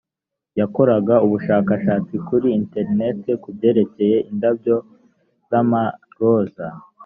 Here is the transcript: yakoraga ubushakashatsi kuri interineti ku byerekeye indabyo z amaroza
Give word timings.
yakoraga 0.59 1.15
ubushakashatsi 1.25 2.15
kuri 2.27 2.47
interineti 2.59 3.31
ku 3.41 3.47
byerekeye 3.55 4.17
indabyo 4.29 4.75
z 5.47 5.49
amaroza 5.61 6.67